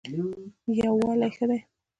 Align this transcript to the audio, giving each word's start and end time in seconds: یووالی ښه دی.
یووالی 0.77 1.29
ښه 1.35 1.45
دی. 1.49 1.59